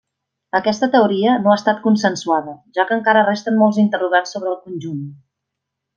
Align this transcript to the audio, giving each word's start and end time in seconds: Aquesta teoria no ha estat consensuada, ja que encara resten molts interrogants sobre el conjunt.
Aquesta 0.59 0.87
teoria 0.95 1.35
no 1.43 1.51
ha 1.51 1.57
estat 1.59 1.83
consensuada, 1.83 2.57
ja 2.79 2.85
que 2.91 2.97
encara 3.01 3.25
resten 3.31 3.61
molts 3.63 3.81
interrogants 3.87 4.37
sobre 4.39 4.55
el 4.55 4.59
conjunt. 4.67 5.05